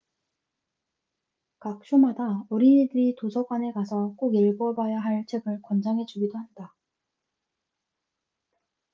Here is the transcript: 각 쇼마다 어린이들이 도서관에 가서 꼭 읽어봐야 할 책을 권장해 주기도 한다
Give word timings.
각 1.59 1.85
쇼마다 1.85 2.43
어린이들이 2.49 3.17
도서관에 3.19 3.71
가서 3.71 4.15
꼭 4.17 4.33
읽어봐야 4.35 4.97
할 4.99 5.27
책을 5.27 5.61
권장해 5.61 6.07
주기도 6.07 6.39
한다 6.39 6.73